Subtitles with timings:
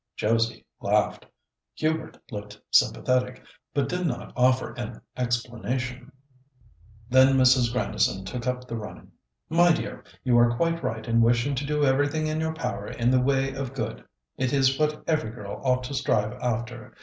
[0.15, 1.27] Josie laughed.
[1.75, 6.11] Hubert looked sympathetic, but did not offer an explanation.
[7.07, 7.71] Then Mrs.
[7.71, 9.11] Grandison took up the running.
[9.47, 13.11] "My dear, you are quite right in wishing to do everything in your power in
[13.11, 14.03] the way of good;
[14.37, 16.95] it is what every girl ought to strive after.